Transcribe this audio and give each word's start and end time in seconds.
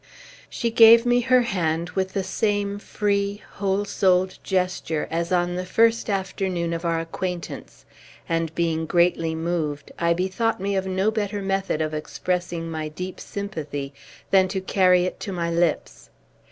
She 0.49 0.71
gave 0.71 1.05
me 1.05 1.19
her 1.21 1.43
hand 1.43 1.91
with 1.91 2.13
the 2.13 2.23
same 2.23 2.79
free, 2.79 3.43
whole 3.57 3.85
souled 3.85 4.39
gesture 4.41 5.07
as 5.11 5.31
on 5.31 5.53
the 5.53 5.63
first 5.63 6.09
afternoon 6.09 6.73
of 6.73 6.83
our 6.83 6.99
acquaintance, 6.99 7.85
and, 8.27 8.55
being 8.55 8.87
greatly 8.87 9.35
moved, 9.35 9.91
I 9.99 10.13
bethought 10.15 10.59
me 10.59 10.75
of 10.75 10.87
no 10.87 11.11
better 11.11 11.43
method 11.43 11.83
of 11.83 11.93
expressing 11.93 12.67
my 12.71 12.87
deep 12.87 13.19
sympathy 13.19 13.93
than 14.31 14.47
to 14.47 14.59
carry 14.59 15.05
it 15.05 15.19
to 15.19 15.31
my 15.31 15.51
lips. 15.51 16.09